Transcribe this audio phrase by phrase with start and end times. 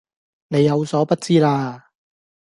[0.47, 1.91] 你有所不知啦